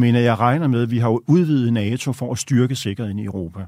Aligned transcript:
Jeg 0.00 0.06
mener, 0.06 0.20
jeg 0.20 0.38
regner 0.38 0.68
med, 0.68 0.82
at 0.82 0.90
vi 0.90 0.98
har 0.98 1.08
jo 1.08 1.22
udvidet 1.26 1.72
NATO 1.72 2.12
for 2.12 2.32
at 2.32 2.38
styrke 2.38 2.76
sikkerheden 2.76 3.18
i 3.18 3.24
Europa. 3.24 3.66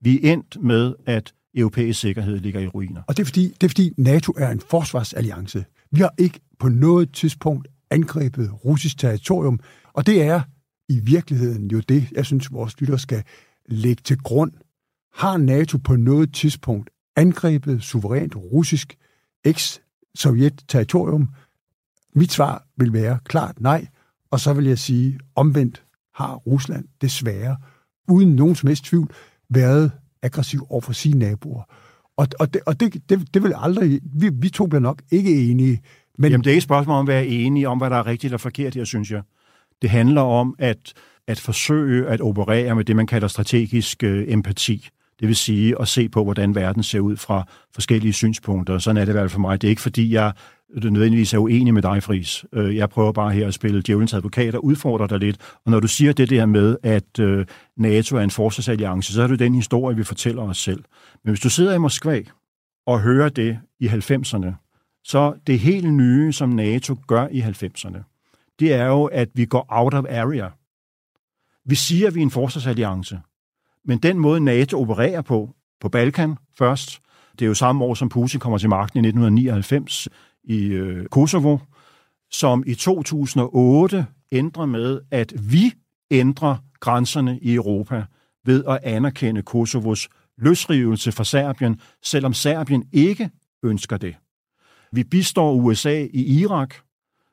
Vi 0.00 0.14
er 0.22 0.32
endt 0.32 0.62
med, 0.62 0.94
at 1.06 1.32
europæisk 1.54 2.00
sikkerhed 2.00 2.38
ligger 2.38 2.60
i 2.60 2.66
ruiner. 2.66 3.02
Og 3.06 3.16
det 3.16 3.22
er, 3.22 3.24
fordi, 3.24 3.48
det 3.60 3.62
er 3.62 3.68
fordi 3.68 3.92
NATO 3.98 4.32
er 4.38 4.50
en 4.50 4.60
forsvarsalliance. 4.60 5.64
Vi 5.90 6.00
har 6.00 6.14
ikke 6.18 6.40
på 6.58 6.68
noget 6.68 7.12
tidspunkt 7.12 7.68
angrebet 7.90 8.64
russisk 8.64 8.98
territorium, 8.98 9.60
og 9.92 10.06
det 10.06 10.22
er 10.22 10.40
i 10.88 11.00
virkeligheden 11.00 11.70
jo 11.70 11.80
det, 11.80 12.12
jeg 12.12 12.26
synes, 12.26 12.52
vores 12.52 12.80
lytter 12.80 12.96
skal 12.96 13.22
lægge 13.66 14.02
til 14.04 14.18
grund. 14.18 14.52
Har 15.14 15.36
NATO 15.36 15.78
på 15.78 15.96
noget 15.96 16.34
tidspunkt 16.34 16.90
angrebet 17.16 17.82
suverænt 17.82 18.36
russisk 18.36 18.96
eks-sovjet 19.44 20.64
territorium? 20.68 21.28
Mit 22.14 22.32
svar 22.32 22.66
vil 22.76 22.92
være 22.92 23.18
klart 23.24 23.60
nej, 23.60 23.86
og 24.30 24.40
så 24.40 24.52
vil 24.52 24.64
jeg 24.64 24.78
sige, 24.78 25.18
omvendt 25.34 25.84
har 26.14 26.34
Rusland 26.34 26.84
desværre, 27.00 27.56
uden 28.08 28.36
nogen 28.36 28.54
som 28.54 28.66
helst 28.66 28.84
tvivl, 28.84 29.10
været 29.50 29.92
aggressiv 30.22 30.66
over 30.70 30.80
for 30.80 30.92
sine 30.92 31.18
naboer. 31.18 31.62
Og, 32.16 32.28
og, 32.38 32.54
det, 32.54 32.60
og 32.66 32.80
det, 32.80 33.08
det, 33.08 33.34
det 33.34 33.42
vil 33.42 33.54
aldrig... 33.56 34.00
Vi, 34.02 34.30
vi 34.32 34.48
to 34.48 34.66
bliver 34.66 34.80
nok 34.80 35.02
ikke 35.10 35.50
enige. 35.50 35.82
Men... 36.18 36.30
Jamen, 36.30 36.44
det 36.44 36.50
er 36.50 36.52
ikke 36.52 36.58
et 36.58 36.62
spørgsmål 36.62 36.96
om 36.96 37.08
at 37.08 37.12
være 37.14 37.26
enige 37.26 37.68
om, 37.68 37.78
hvad 37.78 37.90
der 37.90 37.96
er 37.96 38.06
rigtigt 38.06 38.34
og 38.34 38.40
forkert 38.40 38.74
her, 38.74 38.84
synes 38.84 39.10
jeg. 39.10 39.22
Det 39.82 39.90
handler 39.90 40.20
om 40.20 40.54
at, 40.58 40.92
at 41.26 41.40
forsøge 41.40 42.06
at 42.06 42.20
operere 42.20 42.74
med 42.74 42.84
det, 42.84 42.96
man 42.96 43.06
kalder 43.06 43.28
strategisk 43.28 44.02
øh, 44.02 44.24
empati. 44.28 44.88
Det 45.20 45.28
vil 45.28 45.36
sige 45.36 45.80
at 45.80 45.88
se 45.88 46.08
på, 46.08 46.24
hvordan 46.24 46.54
verden 46.54 46.82
ser 46.82 47.00
ud 47.00 47.16
fra 47.16 47.46
forskellige 47.74 48.12
synspunkter. 48.12 48.78
Sådan 48.78 48.96
er 48.96 49.04
det 49.04 49.12
i 49.12 49.12
hvert 49.12 49.22
fald 49.22 49.30
for 49.30 49.40
mig. 49.40 49.62
Det 49.62 49.68
er 49.68 49.70
ikke, 49.70 49.82
fordi 49.82 50.14
jeg 50.14 50.32
øh, 50.74 50.84
nødvendigvis 50.84 51.34
er 51.34 51.38
uenig 51.38 51.74
med 51.74 51.82
dig, 51.82 52.02
Fris. 52.02 52.44
Øh, 52.52 52.76
jeg 52.76 52.90
prøver 52.90 53.12
bare 53.12 53.32
her 53.32 53.46
at 53.46 53.54
spille 53.54 53.82
djævelens 53.82 54.14
advokat 54.14 54.54
og 54.54 54.64
udfordre 54.64 55.06
dig 55.06 55.18
lidt. 55.18 55.36
Og 55.64 55.70
når 55.70 55.80
du 55.80 55.88
siger 55.88 56.12
det 56.12 56.30
der 56.30 56.46
med, 56.46 56.76
at 56.82 57.18
øh, 57.20 57.46
NATO 57.76 58.16
er 58.16 58.20
en 58.20 58.30
forsvarsalliance, 58.30 59.12
så 59.12 59.22
er 59.22 59.26
det 59.26 59.38
den 59.38 59.54
historie, 59.54 59.96
vi 59.96 60.04
fortæller 60.04 60.42
os 60.42 60.58
selv. 60.58 60.84
Men 61.24 61.30
hvis 61.30 61.40
du 61.40 61.50
sidder 61.50 61.74
i 61.74 61.78
Moskva 61.78 62.22
og 62.86 63.00
hører 63.00 63.28
det 63.28 63.58
i 63.80 63.86
90'erne, 63.86 64.52
så 65.04 65.34
det 65.46 65.58
helt 65.58 65.94
nye, 65.94 66.32
som 66.32 66.48
NATO 66.48 66.96
gør 67.06 67.28
i 67.30 67.40
90'erne, 67.40 67.98
det 68.58 68.72
er 68.72 68.86
jo, 68.86 69.04
at 69.04 69.28
vi 69.34 69.44
går 69.44 69.66
out 69.68 69.94
of 69.94 70.04
area. 70.08 70.48
Vi 71.64 71.74
siger, 71.74 72.06
at 72.06 72.14
vi 72.14 72.20
er 72.20 72.22
en 72.22 72.30
forsvarsalliance. 72.30 73.20
Men 73.88 73.98
den 73.98 74.18
måde, 74.18 74.40
NATO 74.40 74.80
opererer 74.80 75.22
på, 75.22 75.50
på 75.80 75.88
Balkan 75.88 76.36
først, 76.58 77.00
det 77.32 77.44
er 77.44 77.46
jo 77.48 77.54
samme 77.54 77.84
år, 77.84 77.94
som 77.94 78.08
Putin 78.08 78.40
kommer 78.40 78.58
til 78.58 78.68
magten 78.68 79.04
i 79.04 79.08
1999 79.08 80.08
i 80.44 80.66
øh, 80.66 81.06
Kosovo, 81.06 81.58
som 82.30 82.64
i 82.66 82.74
2008 82.74 84.06
ændrer 84.32 84.66
med, 84.66 85.00
at 85.10 85.52
vi 85.52 85.72
ændrer 86.10 86.56
grænserne 86.80 87.38
i 87.42 87.54
Europa 87.54 88.04
ved 88.44 88.64
at 88.68 88.78
anerkende 88.82 89.42
Kosovos 89.42 90.08
løsrivelse 90.38 91.12
fra 91.12 91.24
Serbien, 91.24 91.80
selvom 92.02 92.32
Serbien 92.32 92.84
ikke 92.92 93.30
ønsker 93.62 93.96
det. 93.96 94.16
Vi 94.92 95.04
bistår 95.04 95.52
USA 95.52 96.06
i 96.10 96.40
Irak 96.40 96.74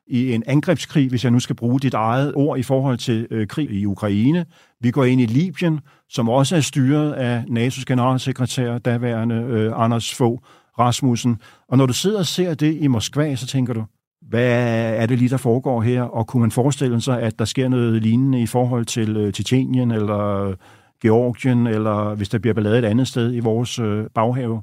i 0.06 0.32
en 0.32 0.42
angrebskrig, 0.46 1.08
hvis 1.08 1.24
jeg 1.24 1.32
nu 1.32 1.40
skal 1.40 1.56
bruge 1.56 1.80
dit 1.80 1.94
eget 1.94 2.32
ord 2.34 2.58
i 2.58 2.62
forhold 2.62 2.98
til 2.98 3.26
øh, 3.30 3.46
krig 3.46 3.70
i 3.70 3.86
Ukraine. 3.86 4.46
Vi 4.80 4.90
går 4.90 5.04
ind 5.04 5.20
i 5.20 5.26
Libyen, 5.26 5.80
som 6.08 6.28
også 6.28 6.56
er 6.56 6.60
styret 6.60 7.12
af 7.12 7.44
NATO's 7.48 7.84
generalsekretær, 7.86 8.78
daværende 8.78 9.34
øh, 9.34 9.72
Anders 9.74 10.14
Fogh 10.14 10.40
Rasmussen. 10.78 11.36
Og 11.68 11.78
når 11.78 11.86
du 11.86 11.92
sidder 11.92 12.18
og 12.18 12.26
ser 12.26 12.54
det 12.54 12.76
i 12.80 12.86
Moskva, 12.86 13.36
så 13.36 13.46
tænker 13.46 13.74
du, 13.74 13.84
hvad 14.28 14.52
er 14.96 15.06
det 15.06 15.18
lige, 15.18 15.28
der 15.28 15.36
foregår 15.36 15.82
her? 15.82 16.02
Og 16.02 16.26
kunne 16.26 16.40
man 16.40 16.50
forestille 16.50 17.00
sig, 17.00 17.22
at 17.22 17.38
der 17.38 17.44
sker 17.44 17.68
noget 17.68 18.02
lignende 18.02 18.40
i 18.40 18.46
forhold 18.46 18.84
til 18.84 19.16
øh, 19.16 19.32
Tjetjenien 19.32 19.90
eller 19.90 20.44
øh, 20.44 20.54
Georgien, 21.02 21.66
eller 21.66 22.14
hvis 22.14 22.28
der 22.28 22.38
bliver 22.38 22.54
ballade 22.54 22.78
et 22.78 22.84
andet 22.84 23.08
sted 23.08 23.34
i 23.34 23.40
vores 23.40 23.78
øh, 23.78 24.04
baghave? 24.14 24.62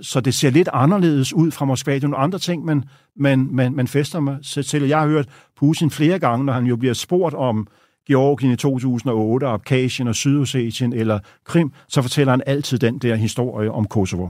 Så 0.00 0.20
det 0.20 0.34
ser 0.34 0.50
lidt 0.50 0.68
anderledes 0.72 1.32
ud 1.32 1.50
fra 1.50 1.64
Moskva. 1.64 1.94
Det 1.94 2.04
er 2.04 2.08
nogle 2.08 2.24
andre 2.24 2.38
ting, 2.38 2.64
man, 2.64 2.84
man, 3.16 3.48
man, 3.50 3.74
man 3.74 3.88
fester 3.88 4.38
sig 4.42 4.66
til. 4.66 4.82
Jeg 4.82 5.00
har 5.00 5.06
hørt 5.06 5.28
Putin 5.56 5.90
flere 5.90 6.18
gange, 6.18 6.44
når 6.44 6.52
han 6.52 6.64
jo 6.64 6.76
bliver 6.76 6.94
spurgt 6.94 7.34
om 7.34 7.66
Georgien 8.06 8.52
i 8.52 8.56
2008, 8.56 9.46
Abkhazien 9.46 10.08
og 10.08 10.14
Sydossetien 10.14 10.92
eller 10.92 11.18
Krim, 11.44 11.72
så 11.88 12.02
fortæller 12.02 12.30
han 12.30 12.42
altid 12.46 12.78
den 12.78 12.98
der 12.98 13.14
historie 13.14 13.70
om 13.70 13.86
Kosovo. 13.86 14.28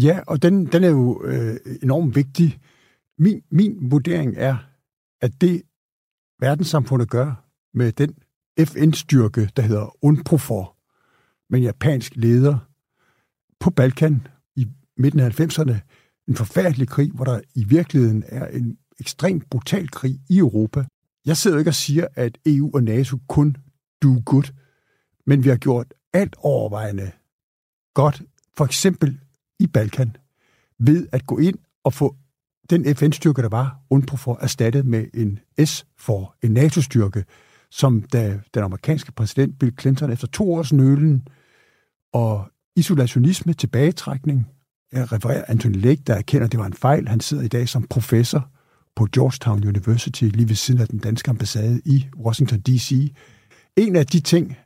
Ja, 0.00 0.20
og 0.26 0.42
den, 0.42 0.66
den 0.66 0.84
er 0.84 0.88
jo 0.88 1.22
øh, 1.24 1.56
enormt 1.82 2.16
vigtig. 2.16 2.58
Min, 3.18 3.42
min 3.50 3.90
vurdering 3.90 4.34
er, 4.36 4.56
at 5.20 5.40
det 5.40 5.62
verdenssamfundet 6.40 7.10
gør 7.10 7.44
med 7.74 7.92
den 7.92 8.14
FN-styrke, 8.58 9.50
der 9.56 9.62
hedder 9.62 10.04
UNPROFOR, 10.04 10.76
med 11.50 11.58
en 11.58 11.64
japansk 11.64 12.12
leder 12.16 12.58
på 13.60 13.70
Balkan 13.70 14.26
i 14.56 14.66
midten 14.96 15.20
af 15.20 15.40
90'erne, 15.40 15.74
en 16.30 16.36
forfærdelig 16.36 16.88
krig, 16.88 17.10
hvor 17.12 17.24
der 17.24 17.40
i 17.54 17.64
virkeligheden 17.64 18.24
er 18.26 18.46
en 18.46 18.78
ekstremt 19.00 19.50
brutal 19.50 19.90
krig 19.90 20.20
i 20.28 20.38
Europa. 20.38 20.84
Jeg 21.26 21.36
sidder 21.36 21.58
ikke 21.58 21.70
og 21.70 21.74
siger, 21.74 22.06
at 22.14 22.38
EU 22.46 22.70
og 22.74 22.82
NATO 22.82 23.18
kun 23.28 23.56
do 24.02 24.22
good, 24.26 24.52
men 25.26 25.44
vi 25.44 25.48
har 25.48 25.56
gjort 25.56 25.94
alt 26.12 26.36
overvejende 26.38 27.10
godt, 27.94 28.22
for 28.56 28.64
eksempel 28.64 29.20
i 29.58 29.66
Balkan, 29.66 30.16
ved 30.78 31.08
at 31.12 31.26
gå 31.26 31.38
ind 31.38 31.58
og 31.84 31.94
få 31.94 32.16
den 32.70 32.96
FN-styrke, 32.96 33.42
der 33.42 33.48
var, 33.48 33.80
UNPROFOR, 33.90 34.38
erstattet 34.40 34.86
med 34.86 35.06
en 35.14 35.38
S-for, 35.64 36.36
en 36.42 36.50
NATO-styrke, 36.50 37.24
som 37.70 38.02
da 38.02 38.40
den 38.54 38.62
amerikanske 38.62 39.12
præsident 39.12 39.58
Bill 39.58 39.74
Clinton 39.80 40.12
efter 40.12 40.26
to 40.26 40.54
års 40.54 40.72
nølen 40.72 41.28
og 42.12 42.50
isolationisme, 42.76 43.52
tilbagetrækning, 43.52 44.46
refererer 44.94 45.44
Anthony 45.48 45.80
Lake, 45.80 46.02
der 46.06 46.14
erkender, 46.14 46.46
at 46.46 46.52
det 46.52 46.60
var 46.60 46.66
en 46.66 46.72
fejl. 46.72 47.08
Han 47.08 47.20
sidder 47.20 47.42
i 47.42 47.48
dag 47.48 47.68
som 47.68 47.86
professor 47.90 48.48
på 48.96 49.06
Georgetown 49.12 49.68
University, 49.68 50.24
lige 50.24 50.48
ved 50.48 50.56
siden 50.56 50.80
af 50.80 50.88
den 50.88 50.98
danske 50.98 51.30
ambassade 51.30 51.80
i 51.84 52.06
Washington 52.16 52.60
D.C. 52.60 53.14
En 53.76 53.96
af 53.96 54.06
de 54.06 54.20
ting, 54.20 54.56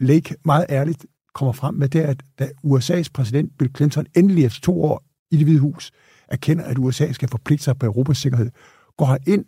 Lake 0.00 0.34
meget 0.44 0.66
ærligt 0.68 1.06
kommer 1.34 1.52
frem 1.52 1.74
med, 1.74 1.88
det 1.88 2.00
er, 2.00 2.06
at 2.06 2.22
da 2.38 2.48
USA's 2.66 3.08
præsident 3.14 3.58
Bill 3.58 3.70
Clinton 3.76 4.06
endelig 4.16 4.44
efter 4.44 4.60
to 4.60 4.84
år 4.84 5.04
i 5.30 5.36
det 5.36 5.44
hvide 5.44 5.60
hus 5.60 5.92
erkender, 6.28 6.64
at 6.64 6.78
USA 6.78 7.12
skal 7.12 7.28
forpligte 7.28 7.64
sig 7.64 7.78
på 7.78 7.86
Europas 7.86 8.18
sikkerhed, 8.18 8.50
går 8.96 9.06
han 9.06 9.18
ind 9.26 9.44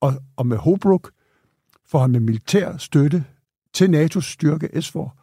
og, 0.00 0.14
og 0.36 0.46
med 0.46 0.56
Holbrooke 0.56 1.10
får 1.86 1.98
han 1.98 2.10
med 2.10 2.20
militær 2.20 2.76
støtte 2.76 3.24
til 3.74 3.86
NATO's 3.86 4.20
styrke 4.32 4.82
SFOR 4.82 5.19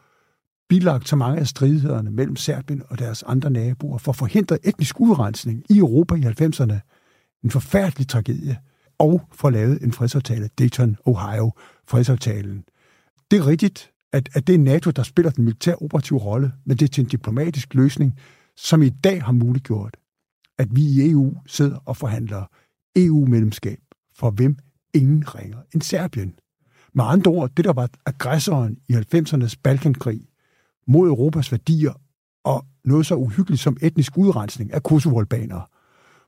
bilagt 0.69 1.09
så 1.09 1.15
mange 1.15 1.39
af 1.39 1.47
stridighederne 1.47 2.11
mellem 2.11 2.35
Serbien 2.35 2.83
og 2.89 2.99
deres 2.99 3.23
andre 3.23 3.49
naboer 3.49 3.97
for 3.97 4.11
at 4.11 4.15
forhindre 4.15 4.57
etnisk 4.63 4.99
udrensning 4.99 5.63
i 5.69 5.77
Europa 5.77 6.15
i 6.15 6.21
90'erne. 6.21 6.73
En 7.43 7.51
forfærdelig 7.51 8.07
tragedie. 8.07 8.57
Og 8.99 9.21
for 9.33 9.47
at 9.47 9.53
lave 9.53 9.83
en 9.83 9.91
fredsaftale, 9.91 10.49
Dayton, 10.59 10.97
Ohio, 11.05 11.51
fredsaftalen. 11.87 12.63
Det 13.31 13.39
er 13.39 13.47
rigtigt, 13.47 13.91
at, 14.13 14.29
at 14.33 14.47
det 14.47 14.55
er 14.55 14.59
NATO, 14.59 14.91
der 14.91 15.03
spiller 15.03 15.31
den 15.31 15.43
militære 15.43 15.75
operative 15.75 16.19
rolle, 16.19 16.51
men 16.65 16.77
det 16.77 16.85
er 16.85 16.89
til 16.89 17.03
en 17.03 17.09
diplomatisk 17.09 17.73
løsning, 17.73 18.19
som 18.55 18.81
i 18.81 18.89
dag 18.89 19.23
har 19.23 19.31
muliggjort, 19.31 19.97
at 20.57 20.67
vi 20.71 20.81
i 20.81 21.11
EU 21.11 21.35
sidder 21.47 21.77
og 21.85 21.97
forhandler 21.97 22.45
EU-medlemskab, 22.95 23.79
for 24.15 24.29
hvem 24.29 24.57
ingen 24.93 25.35
ringer 25.35 25.57
end 25.73 25.81
Serbien. 25.81 26.33
Med 26.93 27.05
andre 27.07 27.31
ord, 27.31 27.49
det 27.57 27.65
der 27.65 27.73
var 27.73 27.89
aggressoren 28.05 28.77
i 28.89 28.93
90'ernes 28.93 29.55
Balkankrig 29.63 30.21
mod 30.87 31.07
Europas 31.07 31.51
værdier 31.51 31.93
og 32.43 32.65
noget 32.85 33.05
så 33.05 33.15
uhyggeligt 33.15 33.61
som 33.61 33.77
etnisk 33.81 34.17
udrensning 34.17 34.73
af 34.73 34.83
kosovo 34.83 35.23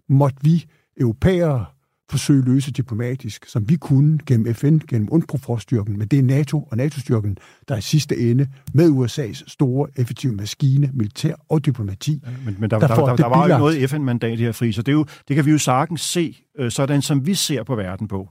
måtte 0.10 0.38
vi 0.42 0.66
europæere 0.98 1.66
forsøge 2.10 2.40
at 2.40 2.48
løse 2.48 2.72
diplomatisk, 2.72 3.46
som 3.46 3.70
vi 3.70 3.76
kunne 3.76 4.20
gennem 4.26 4.54
FN, 4.54 4.80
gennem 4.90 5.08
UNPROFOR-styrken, 5.12 6.00
men 6.00 6.08
det 6.08 6.20
er 6.20 6.24
NATO 6.24 6.68
og 6.72 6.78
NATO-styrken, 6.78 7.38
der 7.68 7.78
i 7.78 7.82
sidste 7.82 8.18
ende 8.18 8.48
med 8.74 8.90
USA's 8.90 9.44
store, 9.48 9.88
effektive 9.96 10.34
maskine, 10.34 10.90
militær 10.94 11.34
og 11.50 11.66
diplomati. 11.66 12.24
Ja, 12.26 12.32
men, 12.46 12.56
men 12.60 12.70
der, 12.70 12.80
der, 12.80 12.88
der, 12.88 13.06
der, 13.06 13.16
der 13.16 13.28
var 13.28 13.48
jo 13.48 13.58
noget 13.58 13.90
FN-mandat 13.90 14.40
her, 14.40 14.52
Fri, 14.52 14.72
så 14.72 14.82
det, 14.82 14.92
er 14.92 14.96
jo, 14.96 15.06
det 15.28 15.36
kan 15.36 15.46
vi 15.46 15.52
jo 15.52 15.58
sagtens 15.58 16.02
se, 16.02 16.38
øh, 16.60 16.72
sådan 16.72 17.02
som 17.02 17.26
vi 17.26 17.34
ser 17.34 17.64
på 17.64 17.76
verden 17.76 18.08
på. 18.08 18.30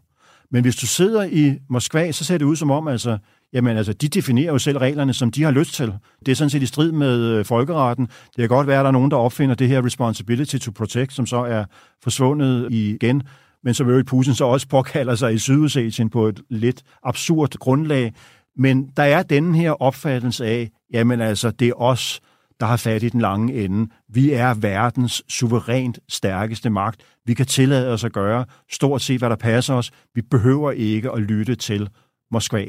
Men 0.50 0.62
hvis 0.62 0.76
du 0.76 0.86
sidder 0.86 1.24
i 1.24 1.58
Moskva, 1.70 2.12
så 2.12 2.24
ser 2.24 2.38
det 2.38 2.44
ud 2.44 2.56
som 2.56 2.70
om, 2.70 2.88
altså, 2.88 3.18
jamen, 3.52 3.76
altså, 3.76 3.92
de 3.92 4.08
definerer 4.08 4.52
jo 4.52 4.58
selv 4.58 4.78
reglerne, 4.78 5.14
som 5.14 5.30
de 5.30 5.42
har 5.42 5.50
lyst 5.50 5.74
til. 5.74 5.92
Det 6.26 6.32
er 6.32 6.36
sådan 6.36 6.50
set 6.50 6.62
i 6.62 6.66
strid 6.66 6.92
med 6.92 7.20
øh, 7.20 7.44
folkeretten. 7.44 8.06
Det 8.06 8.36
kan 8.36 8.48
godt 8.48 8.66
være, 8.66 8.78
at 8.78 8.82
der 8.84 8.88
er 8.88 8.92
nogen, 8.92 9.10
der 9.10 9.16
opfinder 9.16 9.54
det 9.54 9.68
her 9.68 9.84
responsibility 9.84 10.56
to 10.56 10.70
protect, 10.70 11.12
som 11.12 11.26
så 11.26 11.36
er 11.36 11.64
forsvundet 12.02 12.72
igen 12.72 13.22
men 13.64 13.74
som 13.74 13.88
øvrigt 13.88 14.08
Putin 14.08 14.34
så 14.34 14.44
også 14.44 14.68
påkalder 14.68 15.14
sig 15.14 15.34
i 15.34 15.38
Sydossetien 15.38 16.10
på 16.10 16.26
et 16.26 16.40
lidt 16.50 16.82
absurd 17.04 17.50
grundlag. 17.58 18.12
Men 18.56 18.90
der 18.96 19.02
er 19.02 19.22
den 19.22 19.54
her 19.54 19.70
opfattelse 19.82 20.46
af, 20.46 20.70
jamen 20.92 21.20
altså, 21.20 21.50
det 21.50 21.68
er 21.68 21.80
os, 21.80 22.20
der 22.60 22.66
har 22.66 22.76
fat 22.76 23.02
i 23.02 23.08
den 23.08 23.20
lange 23.20 23.64
ende. 23.64 23.90
Vi 24.08 24.32
er 24.32 24.54
verdens 24.54 25.22
suverænt 25.28 25.98
stærkeste 26.08 26.70
magt. 26.70 27.00
Vi 27.26 27.34
kan 27.34 27.46
tillade 27.46 27.92
os 27.92 28.04
at 28.04 28.12
gøre 28.12 28.44
stort 28.70 29.02
set, 29.02 29.18
hvad 29.18 29.30
der 29.30 29.36
passer 29.36 29.74
os. 29.74 29.90
Vi 30.14 30.22
behøver 30.22 30.70
ikke 30.70 31.10
at 31.10 31.20
lytte 31.22 31.54
til 31.54 31.88
Moskva. 32.30 32.64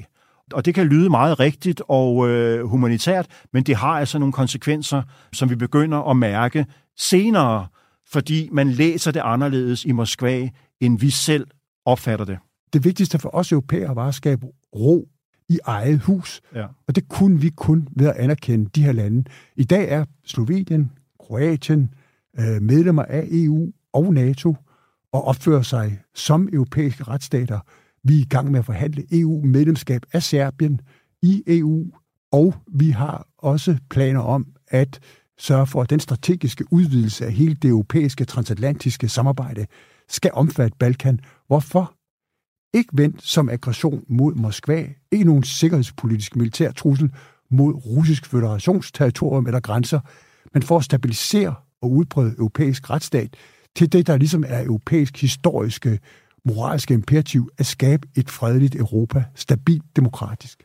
Og 0.53 0.65
det 0.65 0.75
kan 0.75 0.87
lyde 0.87 1.09
meget 1.09 1.39
rigtigt 1.39 1.81
og 1.87 2.29
øh, 2.29 2.65
humanitært, 2.65 3.27
men 3.53 3.63
det 3.63 3.75
har 3.75 3.99
altså 3.99 4.19
nogle 4.19 4.33
konsekvenser, 4.33 5.01
som 5.33 5.49
vi 5.49 5.55
begynder 5.55 6.09
at 6.09 6.17
mærke 6.17 6.65
senere, 6.97 7.67
fordi 8.11 8.49
man 8.51 8.69
læser 8.69 9.11
det 9.11 9.21
anderledes 9.25 9.85
i 9.85 9.91
Moskva, 9.91 10.49
end 10.81 10.99
vi 10.99 11.09
selv 11.09 11.47
opfatter 11.85 12.25
det. 12.25 12.37
Det 12.73 12.83
vigtigste 12.83 13.19
for 13.19 13.35
os 13.35 13.51
europæere 13.51 13.95
var 13.95 14.07
at 14.07 14.15
skabe 14.15 14.45
ro 14.75 15.07
i 15.49 15.59
eget 15.65 15.99
hus. 15.99 16.41
Ja. 16.55 16.65
Og 16.87 16.95
det 16.95 17.07
kunne 17.07 17.41
vi 17.41 17.49
kun 17.49 17.87
ved 17.95 18.07
at 18.07 18.15
anerkende 18.15 18.69
de 18.75 18.83
her 18.83 18.91
lande. 18.91 19.23
I 19.55 19.63
dag 19.63 19.89
er 19.89 20.05
Slovenien, 20.25 20.91
Kroatien 21.19 21.93
øh, 22.39 22.61
medlemmer 22.61 23.03
af 23.03 23.27
EU 23.31 23.71
og 23.93 24.13
NATO 24.13 24.55
og 25.13 25.23
opfører 25.23 25.61
sig 25.61 25.99
som 26.15 26.49
europæiske 26.53 27.03
retsstater. 27.03 27.59
Vi 28.03 28.15
er 28.15 28.21
i 28.21 28.27
gang 28.29 28.51
med 28.51 28.59
at 28.59 28.65
forhandle 28.65 29.05
EU-medlemskab 29.11 30.01
af 30.13 30.23
Serbien 30.23 30.81
i 31.21 31.43
EU, 31.47 31.85
og 32.31 32.55
vi 32.67 32.89
har 32.89 33.27
også 33.37 33.77
planer 33.89 34.19
om 34.19 34.47
at 34.67 34.99
sørge 35.37 35.67
for, 35.67 35.81
at 35.81 35.89
den 35.89 35.99
strategiske 35.99 36.65
udvidelse 36.71 37.25
af 37.25 37.33
hele 37.33 37.55
det 37.55 37.69
europæiske 37.69 38.25
transatlantiske 38.25 39.09
samarbejde 39.09 39.65
skal 40.09 40.31
omfatte 40.33 40.77
Balkan. 40.79 41.19
Hvorfor? 41.47 41.95
Ikke 42.73 42.89
vendt 42.93 43.23
som 43.23 43.49
aggression 43.49 44.03
mod 44.07 44.35
Moskva, 44.35 44.87
ikke 45.11 45.25
nogen 45.25 45.43
sikkerhedspolitisk 45.43 46.35
militær 46.35 46.71
trussel 46.71 47.11
mod 47.51 47.73
russisk 47.73 48.25
federationsterritorium 48.25 49.45
eller 49.45 49.59
grænser, 49.59 49.99
men 50.53 50.63
for 50.63 50.77
at 50.77 50.83
stabilisere 50.83 51.55
og 51.81 51.91
udbrede 51.91 52.35
europæisk 52.37 52.89
retsstat 52.89 53.35
til 53.75 53.91
det, 53.91 54.07
der 54.07 54.17
ligesom 54.17 54.43
er 54.47 54.63
europæisk 54.63 55.21
historiske, 55.21 55.99
moralske 56.45 56.93
imperativ 56.93 57.49
at 57.57 57.65
skabe 57.65 58.07
et 58.17 58.29
fredeligt 58.29 58.75
Europa, 58.75 59.23
stabilt 59.35 59.83
demokratisk. 59.95 60.63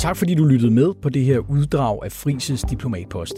Tak 0.00 0.16
fordi 0.16 0.34
du 0.34 0.44
lyttede 0.44 0.72
med 0.72 0.92
på 1.02 1.08
det 1.08 1.24
her 1.24 1.38
uddrag 1.38 2.04
af 2.04 2.12
Frises 2.12 2.62
Diplomatpost. 2.70 3.34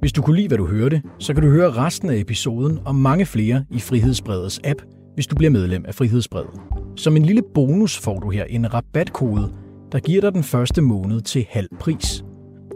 Hvis 0.00 0.12
du 0.12 0.22
kunne 0.22 0.36
lide, 0.36 0.48
hvad 0.48 0.58
du 0.58 0.66
hørte, 0.66 1.02
så 1.18 1.34
kan 1.34 1.42
du 1.42 1.50
høre 1.50 1.70
resten 1.70 2.10
af 2.10 2.16
episoden 2.16 2.78
og 2.84 2.94
mange 2.94 3.26
flere 3.26 3.64
i 3.70 3.78
Frihedsbredets 3.78 4.60
app, 4.64 4.82
hvis 5.14 5.26
du 5.26 5.36
bliver 5.36 5.50
medlem 5.50 5.84
af 5.88 5.94
Frihedsbredet. 5.94 6.60
Som 6.96 7.16
en 7.16 7.24
lille 7.24 7.42
bonus 7.54 7.98
får 7.98 8.18
du 8.18 8.30
her 8.30 8.44
en 8.44 8.74
rabatkode, 8.74 9.52
der 9.92 9.98
giver 9.98 10.20
dig 10.20 10.32
den 10.34 10.42
første 10.42 10.82
måned 10.82 11.20
til 11.20 11.46
halv 11.50 11.68
pris. 11.80 12.24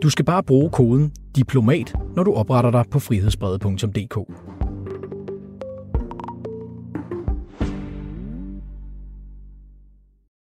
Du 0.02 0.10
skal 0.10 0.24
bare 0.24 0.42
bruge 0.42 0.70
koden 0.70 1.12
DIPLOMAT, 1.36 1.94
når 2.16 2.22
du 2.22 2.32
opretter 2.32 2.70
dig 2.70 2.84
på 2.90 2.98
frihedsbredet.dk. 2.98 4.18